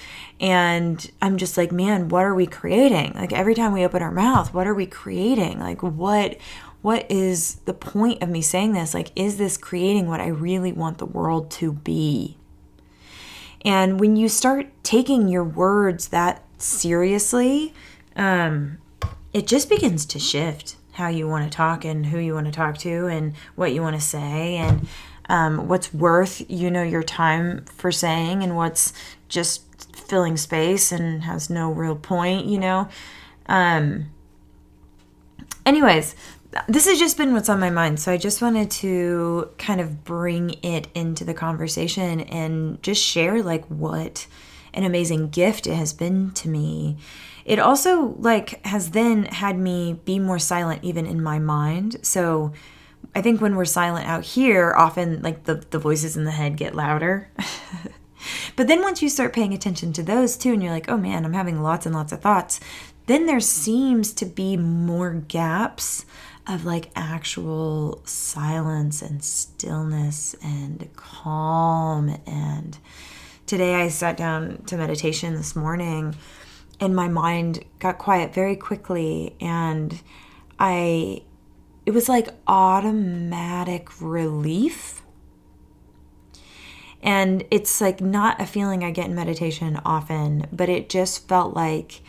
And 0.41 1.11
I'm 1.21 1.37
just 1.37 1.57
like, 1.57 1.73
man, 1.73 2.09
what 2.09 2.25
are 2.25 2.35
we 2.35 2.47
creating? 2.47 3.13
Like 3.15 3.33
every 3.33 3.55
time 3.55 3.73
we 3.73 3.85
open 3.85 4.03
our 4.03 4.11
mouth, 4.11 4.53
what 4.53 4.67
are 4.67 4.75
we 4.75 4.87
creating? 4.87 5.61
Like 5.61 5.83
what 5.83 6.39
what 6.83 7.09
is 7.11 7.57
the 7.65 7.75
point 7.75 8.23
of 8.23 8.29
me 8.29 8.43
saying 8.43 8.73
this? 8.73 8.93
Like, 8.93 9.13
is 9.15 9.39
this 9.39 9.57
creating 9.57 10.09
what 10.09 10.21
I 10.21 10.27
really 10.27 10.73
want 10.73 10.99
the 10.99 11.07
world 11.07 11.51
to 11.53 11.73
be? 11.73 12.37
And 13.65 14.01
when 14.01 14.17
you 14.17 14.29
start 14.29 14.67
taking 14.83 15.29
your 15.29 15.45
words 15.45 16.09
that 16.09 16.45
seriously, 16.59 17.73
um, 18.17 18.79
it 19.33 19.47
just 19.47 19.69
begins 19.69 20.05
to 20.07 20.19
shift 20.19 20.77
how 20.93 21.09
you 21.09 21.27
want 21.29 21.51
to 21.51 21.57
talk 21.57 21.85
and 21.85 22.07
who 22.07 22.19
you 22.19 22.35
want 22.35 22.47
to 22.47 22.53
talk 22.53 22.77
to 22.79 23.07
and 23.07 23.35
what 23.55 23.73
you 23.73 23.81
want 23.81 23.97
to 23.97 24.03
say 24.03 24.57
and 24.57 24.87
um, 25.29 25.69
what's 25.69 25.95
worth 25.95 26.43
you 26.51 26.71
know 26.71 26.83
your 26.83 27.03
time 27.03 27.65
for 27.65 27.91
saying 27.91 28.43
and 28.43 28.57
what's 28.57 28.93
just 29.29 29.63
filling 29.97 30.37
space 30.37 30.93
and 30.93 31.23
has 31.23 31.49
no 31.49 31.71
real 31.71 31.97
point 31.97 32.45
you 32.45 32.59
know 32.59 32.89
um, 33.47 34.11
anyways 35.65 36.15
this 36.69 36.87
has 36.87 36.99
just 36.99 37.17
been 37.17 37.33
what's 37.33 37.49
on 37.49 37.61
my 37.61 37.71
mind. 37.71 38.01
So 38.01 38.13
I 38.13 38.17
just 38.17 38.43
wanted 38.43 38.71
to 38.73 39.51
kind 39.59 39.81
of 39.81 40.05
bring 40.05 40.57
it 40.63 40.89
into 40.95 41.25
the 41.25 41.35
conversation 41.35 42.21
and 42.21 42.83
just 42.83 43.03
share 43.03 43.43
like 43.43 43.65
what 43.67 44.27
an 44.75 44.85
amazing 44.85 45.29
gift 45.29 45.67
it 45.67 45.75
has 45.75 45.93
been 45.93 46.31
to 46.33 46.49
me. 46.49 46.99
It 47.45 47.59
also 47.59 48.15
like 48.19 48.65
has 48.67 48.91
then 48.91 49.25
had 49.25 49.59
me 49.59 50.01
be 50.05 50.19
more 50.19 50.39
silent 50.39 50.85
even 50.85 51.07
in 51.07 51.23
my 51.23 51.39
mind. 51.39 51.97
So 52.03 52.53
I 53.15 53.23
think 53.23 53.41
when 53.41 53.57
we're 53.57 53.65
silent 53.65 54.07
out 54.07 54.25
here, 54.25 54.73
often 54.77 55.23
like 55.23 55.45
the, 55.45 55.55
the 55.55 55.79
voices 55.79 56.17
in 56.17 56.25
the 56.25 56.31
head 56.31 56.57
get 56.57 56.75
louder. 56.75 57.31
but 58.57 58.69
then 58.69 58.83
once 58.83 59.03
you 59.03 59.09
start 59.09 59.33
paying 59.33 59.53
attention 59.53 59.93
to 59.95 60.03
those 60.03 60.37
too, 60.37 60.53
and 60.53 60.63
you're 60.63 60.73
like, 60.73 60.89
oh 60.89 60.97
man, 60.97 61.25
I'm 61.25 61.33
having 61.33 61.63
lots 61.63 61.85
and 61.85 61.95
lots 61.95 62.13
of 62.13 62.21
thoughts, 62.21 62.61
then 63.07 63.27
there 63.27 63.41
seems 63.41 64.13
to 64.15 64.25
be 64.25 64.57
more 64.57 65.13
gaps 65.13 66.07
of 66.47 66.65
like 66.65 66.91
actual 66.97 68.03
silence 68.05 69.03
and 69.03 69.23
stillness 69.23 70.35
and 70.43 70.89
calm. 70.97 72.17
And 72.27 72.77
today 73.47 73.77
I 73.77 73.89
sat 73.89 74.17
down 74.17 74.63
to 74.67 74.77
meditation 74.77 75.35
this 75.35 75.55
morning 75.55 76.17
and 76.81 76.97
my 76.97 77.09
mind 77.09 77.65
got 77.79 77.99
quiet 77.99 78.35
very 78.35 78.57
quickly 78.57 79.37
and 79.41 80.01
I 80.59 81.23
it 81.85 81.93
was 81.93 82.09
like 82.09 82.29
automatic 82.47 84.01
relief. 84.01 85.03
And 87.03 87.45
it's 87.51 87.81
like 87.81 88.01
not 88.01 88.41
a 88.41 88.47
feeling 88.47 88.85
I 88.85 88.93
get 88.93 89.07
in 89.07 89.15
meditation 89.17 89.81
often, 89.85 90.47
but 90.53 90.69
it 90.69 90.89
just 90.89 91.27
felt 91.27 91.55
like 91.55 92.01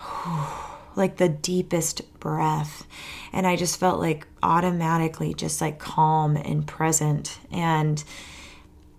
like 1.00 1.16
the 1.16 1.28
deepest 1.28 2.20
breath. 2.20 2.86
And 3.32 3.46
I 3.46 3.56
just 3.56 3.80
felt 3.80 3.98
like 3.98 4.28
automatically 4.42 5.34
just 5.34 5.60
like 5.60 5.80
calm 5.80 6.36
and 6.36 6.66
present. 6.66 7.40
And 7.50 8.04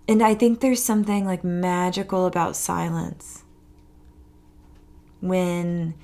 and 0.06 0.22
I 0.22 0.34
think 0.34 0.60
there's 0.60 0.82
something 0.82 1.24
like 1.24 1.44
magical 1.44 2.26
about 2.26 2.56
silence. 2.56 3.44
When 5.20 5.94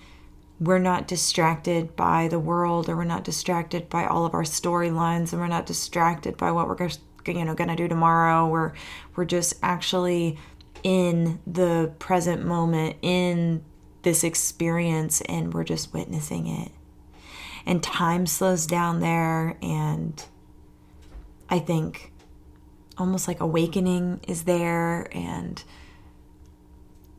we're 0.61 0.79
not 0.79 1.07
distracted 1.07 1.95
by 1.95 2.29
the 2.29 2.39
world 2.39 2.89
or 2.89 2.97
we're 2.97 3.05
not 3.05 3.25
distracted 3.25 3.89
by 3.89 4.07
all 4.07 4.27
of 4.27 4.35
our 4.35 4.43
storylines 4.43 5.33
and 5.33 5.41
we're 5.41 5.49
not 5.49 5.67
distracted 5.67 6.37
by 6.37 6.51
what 6.51 6.69
we're 6.69 6.89
you 7.27 7.45
know 7.45 7.55
going 7.55 7.69
to 7.69 7.77
do 7.77 7.87
tomorrow 7.87 8.49
we're 8.49 8.73
we're 9.15 9.25
just 9.25 9.55
actually 9.63 10.39
in 10.83 11.39
the 11.47 11.93
present 11.99 12.45
moment 12.45 12.97
in 13.03 13.63
this 14.09 14.25
experience 14.25 15.21
and 15.23 15.53
we're 15.53 15.65
just 15.65 15.93
witnessing 15.93 16.47
it. 16.47 16.73
And 17.67 17.83
time 17.83 18.27
slows 18.27 18.67
down 18.67 19.01
there 19.01 19.59
and 19.61 20.25
i 21.51 21.59
think 21.59 22.11
almost 22.97 23.29
like 23.29 23.41
awakening 23.41 24.21
is 24.27 24.45
there 24.45 25.09
and 25.15 25.63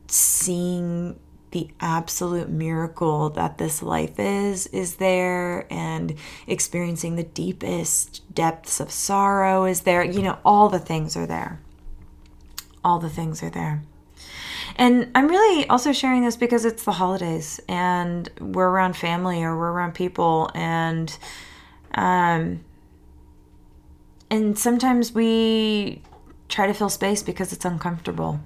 seeing 0.08 1.18
the 1.52 1.68
absolute 1.80 2.48
miracle 2.48 3.30
that 3.30 3.58
this 3.58 3.82
life 3.82 4.18
is 4.18 4.66
is 4.68 4.96
there 4.96 5.72
and 5.72 6.14
experiencing 6.48 7.14
the 7.14 7.22
deepest 7.22 8.22
depths 8.34 8.80
of 8.80 8.90
sorrow 8.90 9.64
is 9.64 9.82
there. 9.82 10.02
You 10.02 10.22
know 10.22 10.38
all 10.44 10.68
the 10.68 10.78
things 10.80 11.16
are 11.16 11.26
there. 11.26 11.60
All 12.84 12.98
the 12.98 13.10
things 13.10 13.42
are 13.42 13.50
there 13.50 13.82
and 14.80 15.08
i'm 15.14 15.28
really 15.28 15.68
also 15.68 15.92
sharing 15.92 16.24
this 16.24 16.36
because 16.36 16.64
it's 16.64 16.82
the 16.82 16.92
holidays 16.92 17.60
and 17.68 18.28
we're 18.40 18.68
around 18.68 18.96
family 18.96 19.44
or 19.44 19.56
we're 19.56 19.70
around 19.70 19.94
people 19.94 20.50
and 20.54 21.16
um 21.94 22.64
and 24.28 24.58
sometimes 24.58 25.12
we 25.12 26.02
try 26.48 26.66
to 26.66 26.74
fill 26.74 26.88
space 26.88 27.22
because 27.22 27.52
it's 27.52 27.64
uncomfortable 27.64 28.40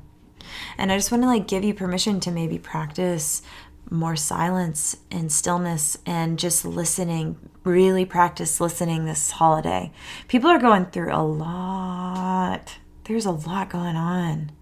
and 0.79 0.93
I 0.93 0.97
just 0.97 1.11
want 1.11 1.23
to 1.23 1.27
like 1.27 1.47
give 1.47 1.65
you 1.65 1.75
permission 1.75 2.21
to 2.21 2.31
maybe 2.31 2.59
practice 2.59 3.43
more 3.91 4.17
silence 4.17 4.97
and 5.11 5.31
stillness 5.31 5.99
and 6.07 6.39
just 6.39 6.65
listening. 6.65 7.37
Really 7.65 8.05
practice 8.05 8.61
listening 8.61 9.05
this 9.05 9.33
holiday. 9.33 9.93
People 10.29 10.51
are 10.51 10.59
going 10.59 10.87
through 10.87 11.13
a 11.15 11.23
lot. 11.23 12.79
There's 13.05 13.27
a 13.27 13.31
lot 13.31 13.71
going 13.71 13.97
on. 13.97 14.53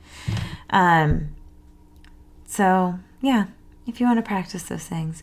Um 0.70 1.34
so, 2.52 2.98
yeah, 3.22 3.46
if 3.86 3.98
you 3.98 4.06
want 4.06 4.18
to 4.18 4.22
practice 4.22 4.64
those 4.64 4.84
things, 4.84 5.22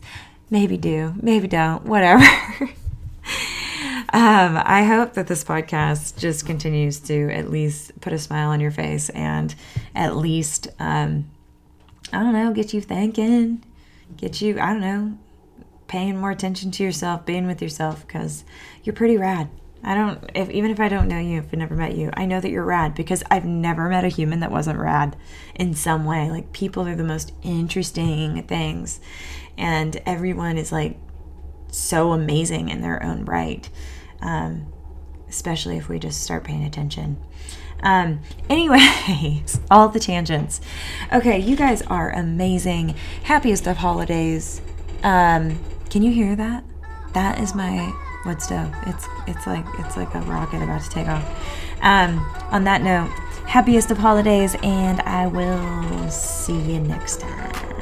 maybe 0.50 0.76
do, 0.76 1.14
maybe 1.22 1.46
don't, 1.46 1.84
whatever. 1.84 2.24
Um, 4.12 4.60
I 4.64 4.82
hope 4.82 5.12
that 5.14 5.28
this 5.28 5.44
podcast 5.44 6.18
just 6.18 6.44
continues 6.44 6.98
to 7.00 7.30
at 7.30 7.48
least 7.48 8.00
put 8.00 8.12
a 8.12 8.18
smile 8.18 8.48
on 8.48 8.58
your 8.58 8.72
face 8.72 9.08
and 9.10 9.54
at 9.94 10.16
least, 10.16 10.66
um, 10.80 11.30
I 12.12 12.18
don't 12.18 12.32
know, 12.32 12.52
get 12.52 12.74
you 12.74 12.80
thinking, 12.80 13.64
get 14.16 14.40
you, 14.40 14.58
I 14.58 14.72
don't 14.72 14.80
know, 14.80 15.16
paying 15.86 16.16
more 16.16 16.32
attention 16.32 16.72
to 16.72 16.82
yourself, 16.82 17.24
being 17.24 17.46
with 17.46 17.62
yourself, 17.62 18.04
because 18.04 18.44
you're 18.82 18.96
pretty 18.96 19.16
rad. 19.16 19.48
I 19.82 19.94
don't, 19.94 20.30
if 20.34 20.50
even 20.50 20.70
if 20.70 20.78
I 20.78 20.88
don't 20.88 21.08
know 21.08 21.18
you, 21.18 21.38
if 21.38 21.46
I 21.52 21.56
never 21.56 21.74
met 21.74 21.96
you, 21.96 22.10
I 22.14 22.26
know 22.26 22.40
that 22.40 22.50
you're 22.50 22.64
rad 22.64 22.94
because 22.94 23.22
I've 23.30 23.46
never 23.46 23.88
met 23.88 24.04
a 24.04 24.08
human 24.08 24.40
that 24.40 24.50
wasn't 24.50 24.78
rad 24.78 25.16
in 25.54 25.74
some 25.74 26.04
way. 26.04 26.30
Like 26.30 26.52
people 26.52 26.86
are 26.86 26.94
the 26.94 27.04
most 27.04 27.32
interesting 27.42 28.42
things, 28.42 29.00
and 29.56 30.00
everyone 30.04 30.58
is 30.58 30.70
like 30.70 30.98
so 31.72 32.12
amazing 32.12 32.68
in 32.68 32.82
their 32.82 33.02
own 33.02 33.24
right 33.24 33.70
um, 34.22 34.72
especially 35.28 35.76
if 35.76 35.88
we 35.88 35.98
just 35.98 36.22
start 36.22 36.44
paying 36.44 36.64
attention. 36.64 37.16
Um, 37.82 38.20
anyways, 38.48 39.60
all 39.70 39.88
the 39.88 40.00
tangents. 40.00 40.60
Okay, 41.12 41.38
you 41.38 41.56
guys 41.56 41.82
are 41.82 42.10
amazing. 42.10 42.94
Happiest 43.24 43.66
of 43.66 43.78
holidays. 43.78 44.60
Um, 45.02 45.58
can 45.88 46.02
you 46.02 46.12
hear 46.12 46.36
that? 46.36 46.64
That 47.14 47.40
is 47.40 47.54
my 47.54 47.92
wood 48.24 48.40
stove. 48.42 48.72
It's 48.86 49.06
it's 49.26 49.46
like 49.46 49.64
it's 49.78 49.96
like 49.96 50.14
a 50.14 50.20
rocket 50.22 50.62
about 50.62 50.82
to 50.82 50.90
take 50.90 51.08
off. 51.08 51.24
Um, 51.82 52.18
on 52.50 52.64
that 52.64 52.82
note, 52.82 53.10
happiest 53.46 53.90
of 53.90 53.98
holidays, 53.98 54.54
and 54.62 55.00
I 55.02 55.26
will 55.26 56.10
see 56.10 56.58
you 56.58 56.80
next 56.80 57.20
time. 57.20 57.79